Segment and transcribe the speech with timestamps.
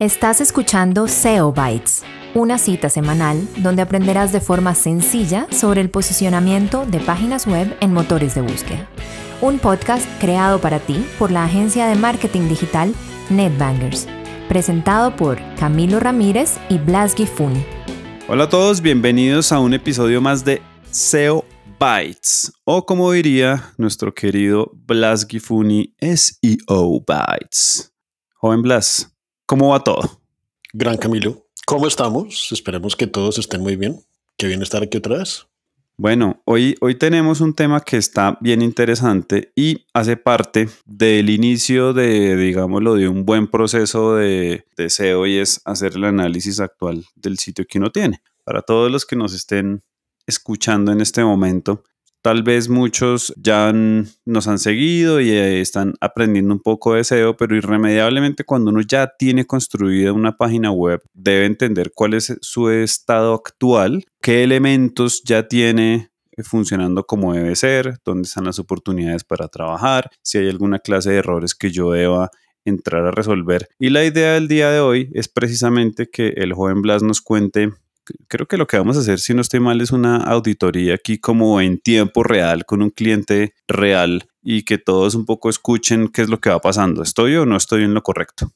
[0.00, 6.86] Estás escuchando SEO Bytes, una cita semanal donde aprenderás de forma sencilla sobre el posicionamiento
[6.86, 8.88] de páginas web en motores de búsqueda.
[9.42, 12.94] Un podcast creado para ti por la agencia de marketing digital
[13.28, 14.06] NetBangers,
[14.48, 17.62] presentado por Camilo Ramírez y Blas Gifuni.
[18.26, 21.44] Hola a todos, bienvenidos a un episodio más de SEO
[21.78, 27.92] Bytes, o como diría nuestro querido Blas Gifuni, SEO Bytes.
[28.32, 29.14] Joven Blas,
[29.50, 30.20] ¿Cómo va todo?
[30.72, 32.52] Gran Camilo, ¿cómo estamos?
[32.52, 33.98] Esperemos que todos estén muy bien.
[34.36, 35.48] Qué bien estar aquí otra vez.
[35.96, 41.92] Bueno, hoy, hoy tenemos un tema que está bien interesante y hace parte del inicio
[41.92, 47.04] de, digámoslo, de un buen proceso de, de SEO y es hacer el análisis actual
[47.16, 48.22] del sitio que uno tiene.
[48.44, 49.82] Para todos los que nos estén
[50.28, 51.82] escuchando en este momento,
[52.22, 57.36] Tal vez muchos ya nos han seguido y eh, están aprendiendo un poco de SEO,
[57.36, 62.68] pero irremediablemente cuando uno ya tiene construida una página web, debe entender cuál es su
[62.68, 69.24] estado actual, qué elementos ya tiene eh, funcionando como debe ser, dónde están las oportunidades
[69.24, 72.30] para trabajar, si hay alguna clase de errores que yo deba
[72.66, 73.68] entrar a resolver.
[73.78, 77.72] Y la idea del día de hoy es precisamente que el joven Blas nos cuente
[78.28, 81.18] creo que lo que vamos a hacer, si no estoy mal, es una auditoría aquí
[81.18, 86.22] como en tiempo real con un cliente real y que todos un poco escuchen qué
[86.22, 87.02] es lo que va pasando.
[87.02, 88.52] ¿Estoy o no estoy en lo correcto?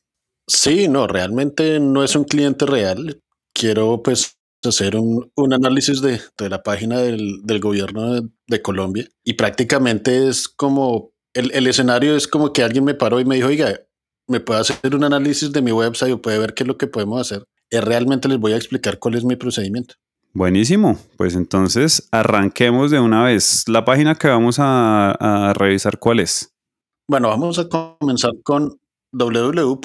[0.46, 3.20] Sí, no, realmente no es un cliente real.
[3.54, 10.48] Quiero pues hacer un, análisis de, la página del, gobierno de, Colombia y prácticamente es
[10.48, 13.78] como, el, el escenario es como que alguien me paró y me dijo, oiga,
[14.26, 16.86] me puede hacer un análisis de mi website o puede ver qué es lo que
[16.86, 17.44] podemos hacer.
[17.74, 19.96] Eh, realmente les voy a explicar cuál es mi procedimiento.
[20.32, 23.64] Buenísimo, pues entonces arranquemos de una vez.
[23.66, 26.54] La página que vamos a, revisar, ¿cuál es?
[27.08, 28.78] Bueno, vamos a comenzar con
[29.10, 29.76] www.gov.co,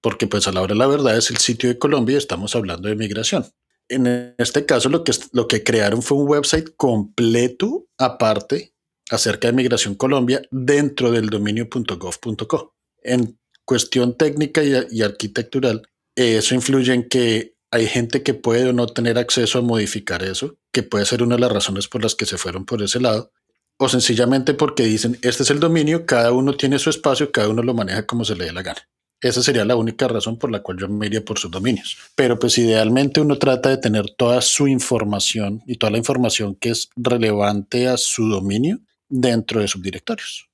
[0.01, 2.87] porque pues a la hora de la verdad es el sitio de Colombia estamos hablando
[2.89, 3.47] de migración
[3.89, 8.73] en este caso lo que, lo que crearon fue un website completo aparte
[9.09, 12.75] acerca de Migración Colombia dentro del dominio.gov.co.
[13.03, 18.87] En cuestión técnica y, arquitectural, eso influye en que hay gente que puede o no
[18.87, 22.25] tener acceso a modificar eso, que puede ser una de las razones por las que
[22.25, 23.31] se fueron por ese lado.
[23.79, 27.61] o sencillamente porque dicen, este es el dominio, cada uno tiene su espacio, cada uno
[27.61, 28.89] lo maneja como se le dé la gana.
[29.21, 31.97] Esa sería la única razón por la cual yo me iría por sus dominios.
[32.15, 36.69] Pero pues idealmente uno trata de tener toda su información y toda la información que
[36.69, 38.79] es relevante a su dominio
[39.09, 40.49] dentro de subdirectorios.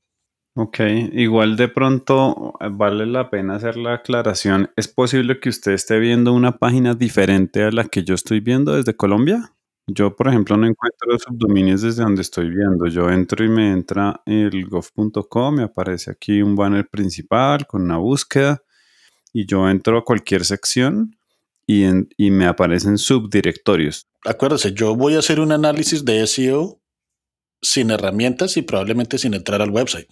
[0.55, 0.81] Ok,
[1.13, 4.69] igual de pronto eh, vale la pena hacer la aclaración.
[4.75, 8.75] ¿Es posible que usted esté viendo una página diferente a la que yo estoy viendo
[8.75, 9.51] desde Colombia?
[9.87, 12.87] Yo, por ejemplo, no encuentro subdominios desde donde estoy viendo.
[12.87, 17.97] Yo entro y me entra el gov.com, me aparece aquí un banner principal con una
[17.97, 18.63] búsqueda
[19.33, 21.17] y yo entro a cualquier sección
[21.67, 21.83] y,
[22.17, 24.07] y me aparecen subdirectorios.
[24.23, 26.79] Acuérdese, yo voy a hacer un análisis de SEO
[27.61, 30.07] sin herramientas y probablemente sin entrar al website.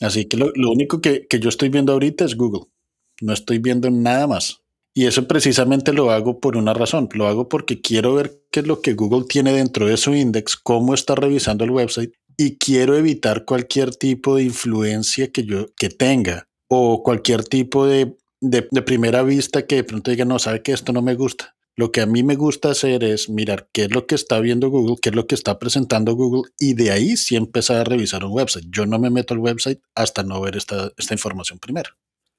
[0.00, 2.70] Así que lo, único que, que yo estoy viendo ahorita es Google.
[3.20, 4.62] No estoy viendo nada más.
[5.00, 7.08] Y eso precisamente lo hago por una razón.
[7.14, 10.58] Lo hago porque quiero ver qué es lo que Google tiene dentro de su index,
[10.58, 15.88] cómo está revisando el website y quiero evitar cualquier tipo de influencia que yo que
[15.88, 20.72] tenga o cualquier tipo de, de, primera vista que de pronto diga, no, sabe que
[20.72, 21.56] esto no me gusta.
[21.76, 24.68] Lo que a mí me gusta hacer es mirar qué es lo que está viendo
[24.68, 28.22] Google, qué es lo que está presentando Google y de ahí sí empezar a revisar
[28.22, 28.66] un website.
[28.68, 31.88] Yo no me meto al website hasta no ver esta, esta información primero.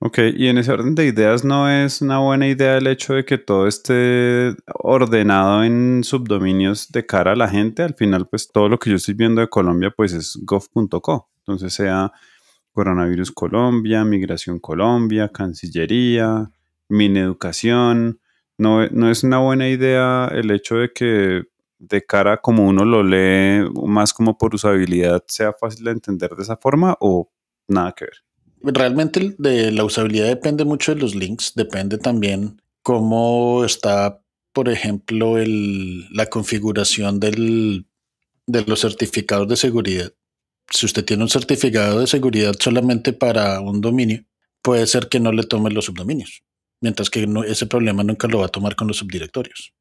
[0.04, 3.24] Ok, y en ese orden de ideas no es una buena idea el hecho de
[3.24, 7.84] que todo esté ordenado en subdominios de cara a la gente.
[7.84, 11.30] Al final, pues todo lo que yo estoy viendo de Colombia, pues es gov.co.
[11.38, 12.12] Entonces sea
[12.72, 16.50] Coronavirus Colombia, Migración Colombia, Cancillería,
[16.90, 18.20] Mineducación.
[18.58, 21.44] No, no es una buena idea el hecho de que
[21.78, 26.42] de cara como uno lo lee, más como por usabilidad, sea fácil de entender de
[26.42, 27.30] esa forma o
[27.68, 28.31] nada que ver
[28.64, 34.22] realmente de la usabilidad depende mucho de los links, depende también cómo está,
[34.54, 37.86] por ejemplo, la configuración de
[38.48, 40.14] los certificados de seguridad.
[40.70, 44.24] Si usted tiene un certificado de seguridad solamente para un dominio,
[44.62, 46.44] puede ser que no le tome los subdominios,
[46.80, 49.74] mientras que ese problema nunca lo va a tomar con los subdirectorios.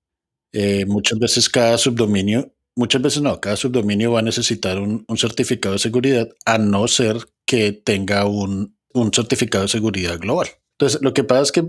[0.53, 5.17] Eh, muchas veces cada subdominio, muchas veces no, cada subdominio va a necesitar un, un
[5.17, 7.19] certificado de seguridad, a no ser
[7.51, 10.47] que tenga un, un certificado de seguridad global.
[10.79, 11.65] Entonces, lo que pasa es que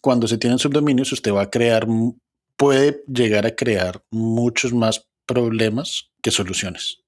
[0.00, 1.88] cuando se tienen subdominios, usted va a crear,
[2.56, 7.02] puede llegar a crear muchos más problemas que soluciones.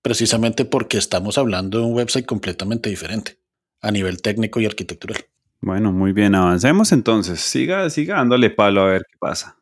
[0.00, 3.38] Precisamente porque estamos hablando de un website completamente diferente
[3.82, 5.26] a nivel técnico y arquitectural.
[5.60, 7.38] Bueno, muy bien, avancemos entonces.
[7.40, 9.57] Siga, siga dándole palo a ver qué pasa.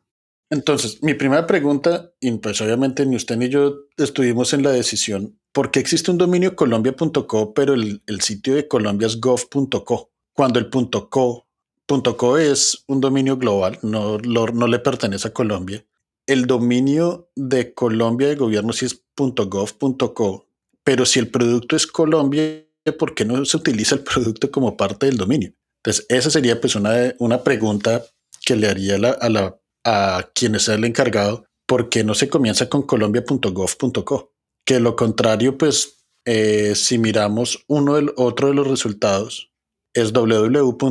[0.49, 5.37] Entonces, mi primera pregunta, y pues obviamente ni usted ni yo estuvimos en la decisión,
[5.51, 10.11] ¿por qué existe un dominio colombia.co, pero el, sitio de Colombia es gov.co?
[10.33, 11.47] Cuando el .co,
[12.17, 15.85] .co es un dominio global, no, no le pertenece a Colombia.
[16.25, 20.47] El dominio de Colombia de gobierno sí es .gov.co,
[20.83, 22.65] pero si el producto es Colombia,
[22.97, 25.53] ¿por qué no se utiliza el producto como parte del dominio?
[25.83, 28.05] Entonces, esa sería pues una, una pregunta
[28.45, 32.67] que le haría a la a quien es el encargado, ¿por qué no se comienza
[32.67, 34.33] con colombia.gov.co?
[34.65, 39.49] Que lo contrario, pues, eh, si miramos uno del otro de los resultados,
[39.93, 40.83] es www.cra.gov.co.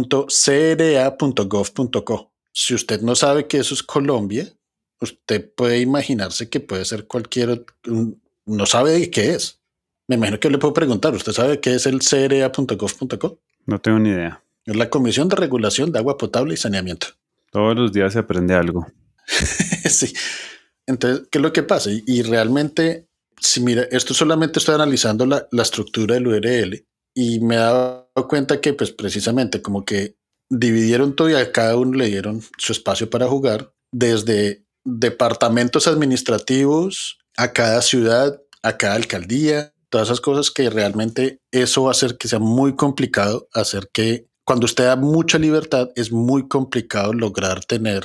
[2.52, 4.50] Si usted no sabe que eso es Colombia,
[5.02, 7.66] usted puede imaginarse que puede ser cualquier,
[8.46, 9.60] no sabe de qué es.
[10.08, 13.40] Me imagino que le puedo preguntar, ¿usted sabe qué es el cra.gov.co?
[13.66, 14.42] No tengo ni idea.
[14.64, 17.08] Es la Comisión de Regulación de Agua Potable y Saneamiento.
[17.56, 18.86] Todos los días se aprende algo.
[19.88, 20.12] sí.
[20.86, 21.88] Entonces, ¿qué es lo que pasa?
[21.90, 23.08] Y, realmente,
[23.40, 28.60] si mira, esto solamente estoy analizando la, estructura del URL y me he dado cuenta
[28.60, 30.18] que, pues precisamente, como que
[30.50, 37.20] dividieron todo y a cada uno le dieron su espacio para jugar, desde departamentos administrativos
[37.38, 42.18] a cada ciudad, a cada alcaldía, todas esas cosas que realmente eso va a hacer
[42.18, 47.64] que sea muy complicado hacer que cuando usted da mucha libertad, es muy complicado lograr
[47.64, 48.04] tener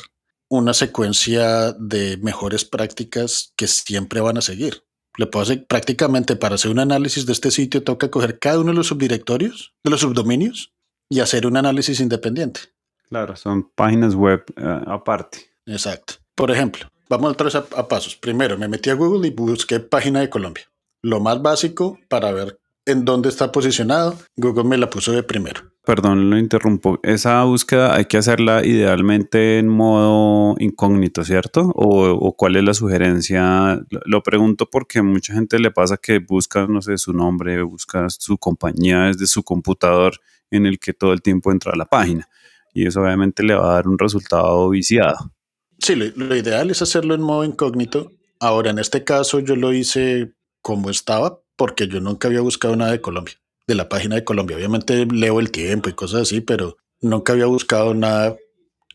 [0.50, 4.84] una secuencia de mejores prácticas que siempre van a seguir.
[5.18, 8.72] Le puedo hacer prácticamente para hacer un análisis de este sitio, toca coger cada uno
[8.72, 10.74] de los subdirectorios, de los subdominios
[11.10, 12.62] y hacer un análisis independiente.
[13.08, 15.52] Claro, son páginas web eh, aparte.
[15.68, 16.16] Exacto.
[16.34, 18.16] Por ejemplo, vamos otra vez a pasos.
[18.16, 20.64] Primero, me metí a Google y busqué página de Colombia.
[21.04, 25.62] Lo más básico para ver en dónde está posicionado, Google me la puso de primero.
[25.84, 27.00] Perdón, lo interrumpo.
[27.02, 31.72] Esa búsqueda hay que hacerla idealmente en modo incógnito, ¿cierto?
[31.76, 33.82] ¿O, cuál es la sugerencia?
[33.90, 38.38] Lo, pregunto porque mucha gente le pasa que busca, no sé, su nombre, busca su
[38.38, 40.20] compañía desde su computador
[40.52, 42.30] en el que todo el tiempo entra a la página.
[42.74, 45.34] Y eso obviamente le va a dar un resultado viciado.
[45.80, 48.12] Sí, lo ideal es hacerlo en modo incógnito.
[48.40, 52.92] Ahora, en este caso yo lo hice como estaba, porque yo nunca había buscado nada
[52.92, 53.36] de Colombia,
[53.68, 54.58] de la página de Colombia.
[54.58, 58.36] Obviamente leo el tiempo y cosas así, pero nunca había buscado nada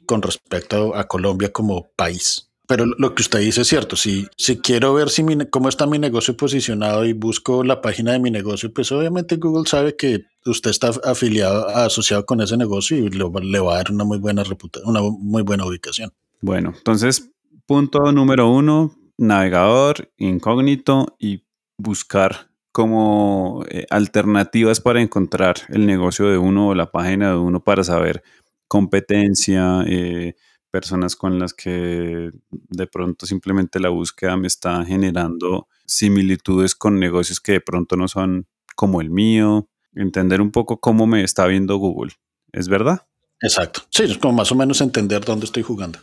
[0.06, 2.46] con respecto a Colombia como país.
[2.68, 3.94] Pero lo que usted dice es cierto.
[3.96, 8.18] Si, si quiero ver si cómo está mi negocio posicionado y busco la página de
[8.18, 13.08] mi negocio, pues obviamente Google sabe que usted está afiliado, asociado con ese negocio y
[13.08, 16.12] le, va a dar una muy buena reputación, una muy buena ubicación.
[16.40, 17.30] Bueno, entonces,
[17.66, 21.44] punto número uno, navegador incógnito y
[21.78, 27.64] buscar como eh, alternativas para encontrar el negocio de uno o la página de uno
[27.64, 28.22] para saber
[28.68, 30.34] competencia, eh,
[30.70, 37.40] personas con las que de pronto simplemente la búsqueda me está generando similitudes con negocios
[37.40, 41.76] que de pronto no son como el mío, entender un poco cómo me está viendo
[41.76, 42.12] Google.
[42.52, 43.06] ¿Es verdad?
[43.40, 43.82] Exacto.
[43.90, 45.98] Sí, es como más o menos entender dónde estoy jugando.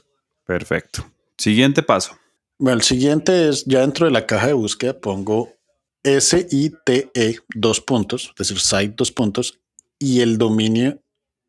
[0.45, 1.05] Perfecto.
[1.37, 2.17] Siguiente paso.
[2.57, 5.49] Bueno, el siguiente es ya dentro de la caja de búsqueda pongo
[6.03, 9.59] S-I-T-E dos puntos, es decir, site dos puntos,
[9.99, 11.01] y el dominio,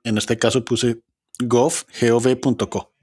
[0.04, 1.02] en este caso puse
[1.40, 2.94] gov, gov.co.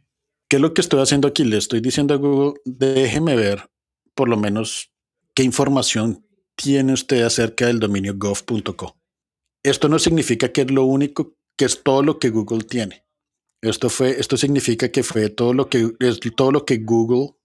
[0.49, 1.43] ¿Qué es lo que estoy haciendo aquí?
[1.43, 3.69] Le estoy diciendo a Google, déjeme ver
[4.15, 4.91] por lo menos
[5.33, 8.97] qué información tiene usted acerca del dominio gov.co.
[9.63, 13.05] Esto no significa que es lo único, que es todo lo que Google tiene.
[13.61, 15.91] Esto fue, esto significa que fue todo lo que
[16.35, 17.35] todo lo que Google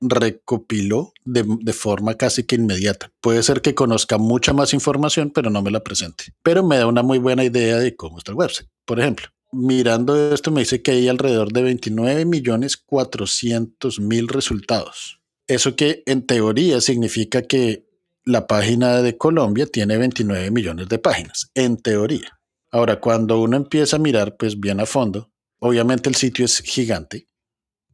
[0.00, 3.10] recopiló de, forma casi que inmediata.
[3.20, 6.34] Puede ser que conozca mucha más información, pero no me la presente.
[6.42, 8.68] Pero me da una muy buena idea de cómo está el website.
[8.84, 15.20] Por ejemplo, mirando esto me dice que hay alrededor de 29 millones 400 mil resultados.
[15.46, 17.86] Eso que en teoría significa que
[18.24, 22.40] la página de Colombia tiene 29 millones de páginas, en teoría.
[22.70, 27.28] Ahora, cuando uno empieza a mirar pues bien a fondo, obviamente el sitio es gigante.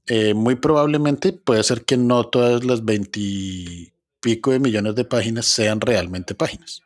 [0.07, 5.47] Eh, muy probablemente puede ser que no todas las 20 pico de millones de páginas
[5.47, 6.83] sean realmente páginas,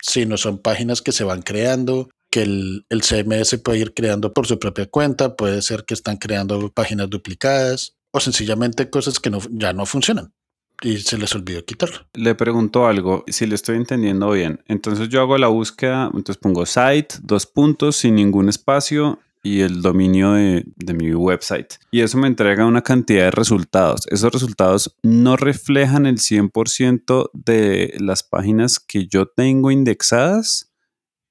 [0.00, 4.58] sino son páginas que se van creando, que el, CMS puede ir creando por su
[4.58, 9.72] propia cuenta, puede ser que están creando páginas duplicadas o sencillamente cosas que no, ya
[9.72, 10.32] no funcionan
[10.82, 12.06] y se les olvidó quitarlo.
[12.12, 14.60] Le pregunto algo, si le estoy entendiendo bien.
[14.66, 19.82] Entonces yo hago la búsqueda, entonces pongo site, dos puntos, sin ningún espacio y el
[19.82, 21.74] dominio de, de, mi website.
[21.92, 24.00] Y eso me entrega una cantidad de resultados.
[24.10, 30.74] Esos resultados no reflejan el 100% de las páginas que yo tengo indexadas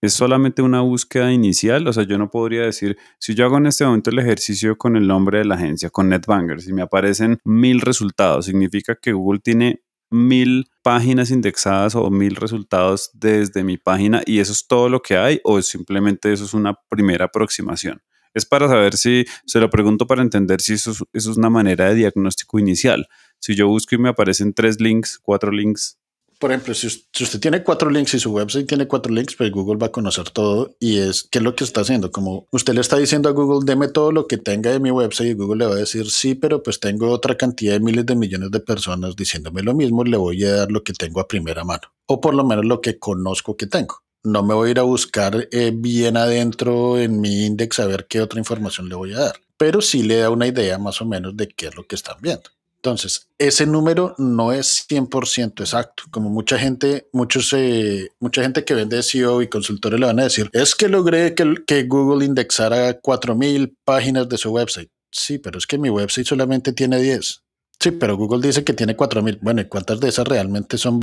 [0.03, 3.67] es solamente una búsqueda inicial, o sea, yo no podría decir, si yo hago en
[3.67, 7.37] este momento el ejercicio con el nombre de la agencia, con NetBanger, si me aparecen
[7.45, 9.81] mil resultados, significa que Google tiene
[10.13, 15.17] mil páginas indexadas o mil resultados desde mi página y eso es todo lo que
[15.17, 18.01] hay o simplemente eso es una primera aproximación.
[18.33, 21.89] Es para saber si, se lo pregunto para entender si eso eso es una manera
[21.89, 23.07] de diagnóstico inicial.
[23.39, 25.99] Si yo busco y me aparecen tres links, cuatro links,
[26.43, 29.77] por ejemplo, si, usted tiene cuatro links y su website tiene cuatro links, pues Google
[29.77, 32.11] va a conocer todo y es qué es lo que está haciendo.
[32.11, 35.29] Como usted le está diciendo a Google, deme todo lo que tenga de mi website
[35.29, 38.17] y Google le va a decir, sí, pero pues tengo otra cantidad de miles de
[38.17, 41.63] millones de personas diciéndome lo mismo, le voy a dar lo que tengo a primera
[41.63, 44.03] mano o por lo menos lo que conozco que tengo.
[44.25, 48.05] No me voy a ir a buscar eh, bien adentro en mi index a ver
[48.05, 51.05] qué otra información le voy a dar, pero sí le da una idea más o
[51.05, 52.49] menos de qué es lo que están viendo.
[52.83, 56.03] Entonces, ese número no es 100% exacto.
[56.11, 60.23] Como mucha gente, muchos, eh, mucha gente que vende SEO y consultores le van a
[60.23, 64.89] decir, es que logré que, que Google indexara 4.000 páginas de su website.
[65.09, 67.43] Sí, pero es que mi website solamente tiene 10.
[67.79, 69.39] Sí, pero Google dice que tiene 4.000.
[69.41, 70.99] Bueno, ¿y cuántas de esas realmente son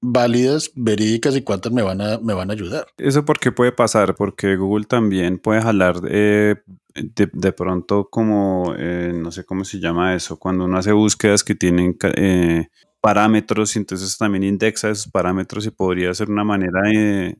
[0.00, 2.86] válidas, verídicas y cuántas me van a, me van a ayudar.
[2.96, 4.14] ¿Eso por qué puede pasar?
[4.14, 6.56] Porque Google también puede jalar eh,
[6.94, 11.54] de, pronto como, eh, no sé cómo se llama eso, cuando uno hace búsquedas que
[11.54, 12.68] tienen eh,
[13.00, 17.38] parámetros y entonces también indexa esos parámetros y podría ser una manera de...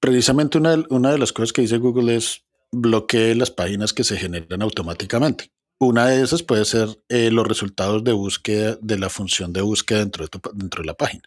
[0.00, 4.16] Precisamente una, una de las cosas que dice Google es bloquee las páginas que se
[4.16, 5.50] generan automáticamente.
[5.80, 10.26] Una de esas puede ser los resultados de búsqueda de la función de búsqueda dentro
[10.26, 11.22] de, dentro de la página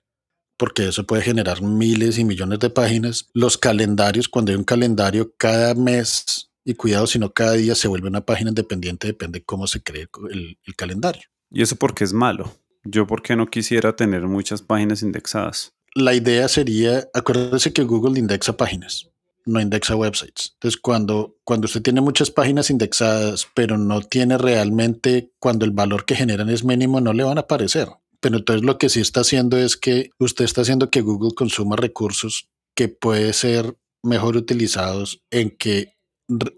[0.62, 3.28] porque eso puede generar miles y millones de páginas.
[3.34, 7.88] Los calendarios, cuando hay un calendario cada mes, y cuidado, si no cada día se
[7.88, 11.24] vuelve una página independiente, depende cómo se cree el, calendario.
[11.50, 12.54] ¿Y eso porque es malo?
[12.84, 15.74] Yo porque no quisiera tener muchas páginas indexadas.
[15.96, 19.10] La idea sería, acuérdese que Google indexa páginas,
[19.48, 20.52] no indexa websites.
[20.54, 26.06] Entonces, cuando, cuando usted tiene muchas páginas indexadas, pero no tiene realmente, cuando el valor
[26.06, 27.88] que generan es mínimo, no le van a aparecer.
[28.22, 31.76] Pero entonces lo que sí está haciendo es que usted está haciendo que Google consuma
[31.76, 35.96] recursos que puede ser mejor utilizados en que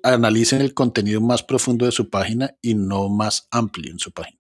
[0.03, 4.37] analicen el contenido más profundo de su página y no más amplio en su página.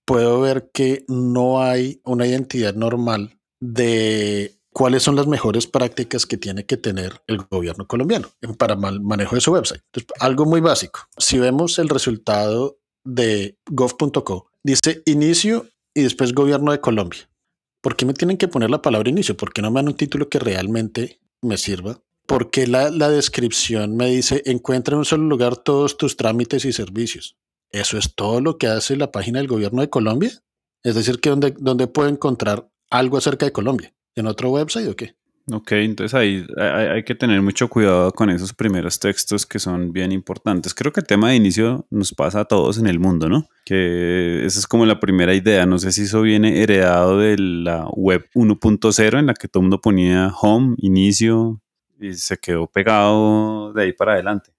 [0.07, 6.37] puedo ver que no hay una identidad normal de cuáles son las mejores prácticas que
[6.37, 9.83] tiene que tener el gobierno colombiano para el manejo de su website.
[10.21, 11.01] algo muy básico.
[11.19, 17.29] Si vemos el resultado de gov.co, dice inicio y después gobierno de Colombia.
[17.87, 19.37] ¿Por qué me tienen que poner la palabra inicio?
[19.37, 22.03] ¿Por qué no me dan un título que realmente me sirva?
[22.27, 26.73] Porque la, la descripción me dice encuentra en un solo lugar todos tus trámites y
[26.73, 27.37] servicios.
[27.71, 30.33] ¿Eso es todo lo que hace la página del gobierno de Colombia?
[30.83, 34.97] Es decir, que donde, donde puedo encontrar algo acerca de Colombia en otro website o
[34.97, 35.15] qué?
[35.53, 40.11] Ok, entonces ahí hay, que tener mucho cuidado con esos primeros textos que son bien
[40.11, 40.75] importantes.
[40.75, 43.49] Creo que el tema de inicio nos pasa a todos en el mundo, ¿no?
[43.65, 45.65] Que esa es como la primera idea.
[45.65, 49.65] No sé si eso viene heredado de la web 1.0 en la que todo el
[49.67, 51.61] mundo ponía home, inicio
[52.01, 54.51] y se quedó pegado de ahí para adelante.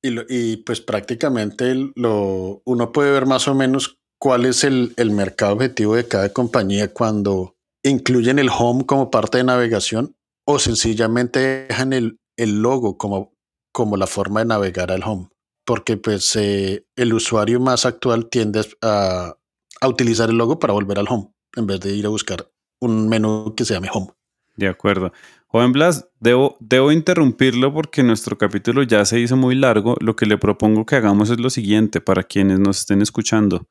[0.00, 5.10] Y, y pues prácticamente lo, uno puede ver más o menos cuál es el, el
[5.10, 11.66] mercado objetivo de cada compañía cuando incluyen el home como parte de navegación o sencillamente
[11.68, 13.34] dejan el, el logo como,
[13.72, 15.28] como la forma de navegar al home.
[15.64, 19.36] Porque pues eh, el usuario más actual tiende a,
[19.80, 23.08] a utilizar el logo para volver al home en vez de ir a buscar un
[23.08, 24.08] menú que se llame home.
[24.56, 25.12] De acuerdo.
[25.46, 29.96] Joven Blas, debo, debo interrumpirlo porque nuestro capítulo ya se hizo muy largo.
[30.00, 33.66] Lo que le propongo que hagamos es lo siguiente para quienes nos estén escuchando.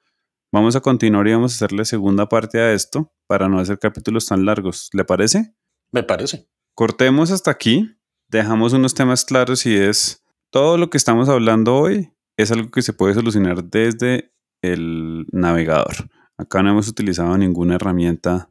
[0.52, 4.26] Vamos a continuar y vamos a hacerle segunda parte a esto para no hacer capítulos
[4.26, 4.90] tan largos.
[4.94, 5.54] ¿Le parece?
[5.92, 6.48] Me parece.
[6.74, 7.96] Cortemos hasta aquí.
[8.30, 12.82] Dejamos unos temas claros y es todo lo que estamos hablando hoy es algo que
[12.82, 14.32] se puede solucionar desde
[14.62, 16.10] el navegador.
[16.38, 18.50] Acá no hemos utilizado ninguna herramienta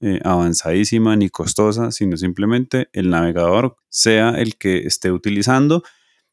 [0.00, 5.82] eh, avanzadísima ni costosa, sino simplemente el navegador sea el que esté utilizando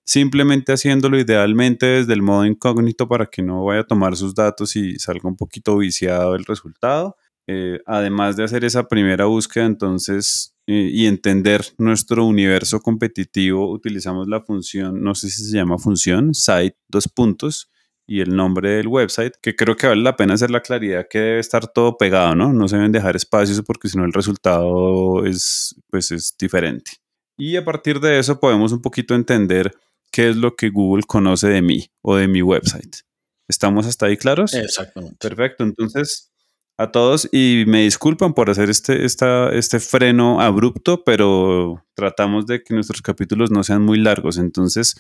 [0.06, 4.76] simplemente haciéndolo idealmente desde el modo incógnito para que no vaya a tomar sus datos
[4.76, 7.16] y salga un poquito viciado el resultado.
[7.48, 14.28] Eh, además de hacer esa primera búsqueda, entonces, eh, y entender nuestro universo competitivo, utilizamos
[14.28, 17.70] la función, no sé si se llama función, site, dos puntos,
[18.08, 21.20] y el nombre del website, que creo que vale la pena hacer la claridad que
[21.20, 22.52] debe estar todo pegado, ¿no?
[22.52, 26.92] No se deben dejar espacios porque si no el resultado es, pues, es diferente.
[27.38, 29.74] Y a partir de eso podemos un poquito entender
[30.12, 32.98] qué es lo que Google conoce de mí o de mi website.
[33.48, 34.54] ¿Estamos hasta ahí claros?
[34.54, 35.18] Exactamente.
[35.20, 35.64] Perfecto.
[35.64, 36.32] Entonces,
[36.78, 42.64] a todos y me disculpan por hacer este, esta, este freno abrupto, pero tratamos de
[42.64, 44.38] que nuestros capítulos no sean muy largos.
[44.38, 44.96] Entonces,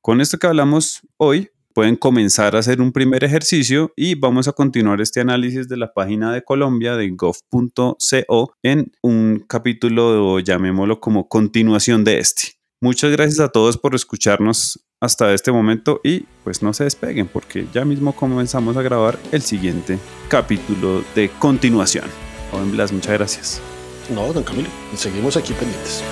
[0.00, 4.52] con esto que hablamos hoy, pueden comenzar a hacer un primer ejercicio y vamos a
[4.52, 11.28] continuar este análisis de la página de Colombia de gov.co en un capítulo, llamémoslo como
[11.28, 12.59] continuación de este.
[12.82, 17.66] Muchas gracias a todos por escucharnos hasta este momento y pues no se despeguen porque
[17.74, 22.06] ya mismo comenzamos a grabar el siguiente capítulo de continuación.
[22.50, 23.60] Joven Blas, muchas gracias.
[24.08, 26.02] No, don Camilo, seguimos aquí pendientes.